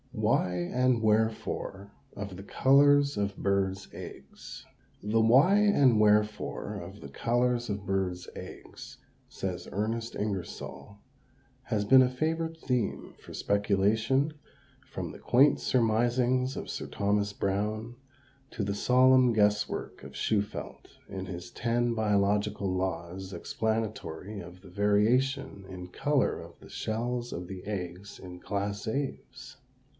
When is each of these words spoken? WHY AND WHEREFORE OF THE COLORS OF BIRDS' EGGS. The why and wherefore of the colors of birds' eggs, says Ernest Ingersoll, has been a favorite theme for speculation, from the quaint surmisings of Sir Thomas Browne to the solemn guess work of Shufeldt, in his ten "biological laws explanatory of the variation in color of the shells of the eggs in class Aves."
WHY 0.13 0.51
AND 0.53 1.01
WHEREFORE 1.01 1.91
OF 2.15 2.35
THE 2.35 2.43
COLORS 2.43 3.17
OF 3.17 3.37
BIRDS' 3.41 3.87
EGGS. 3.93 4.65
The 5.01 5.21
why 5.21 5.55
and 5.57 5.99
wherefore 5.99 6.75
of 6.79 7.01
the 7.01 7.07
colors 7.09 7.69
of 7.69 7.85
birds' 7.85 8.27
eggs, 8.35 8.97
says 9.29 9.67
Ernest 9.71 10.15
Ingersoll, 10.15 10.97
has 11.63 11.85
been 11.85 12.01
a 12.03 12.09
favorite 12.09 12.57
theme 12.57 13.13
for 13.19 13.33
speculation, 13.33 14.33
from 14.87 15.11
the 15.11 15.19
quaint 15.19 15.59
surmisings 15.59 16.55
of 16.57 16.69
Sir 16.69 16.87
Thomas 16.87 17.31
Browne 17.33 17.95
to 18.51 18.63
the 18.63 18.75
solemn 18.75 19.33
guess 19.33 19.67
work 19.69 20.03
of 20.03 20.13
Shufeldt, 20.13 20.87
in 21.09 21.25
his 21.27 21.51
ten 21.51 21.93
"biological 21.93 22.71
laws 22.71 23.33
explanatory 23.33 24.39
of 24.39 24.61
the 24.61 24.69
variation 24.69 25.63
in 25.69 25.87
color 25.89 26.39
of 26.41 26.59
the 26.59 26.69
shells 26.69 27.31
of 27.33 27.47
the 27.47 27.63
eggs 27.65 28.17
in 28.19 28.39
class 28.39 28.87
Aves." 28.87 29.57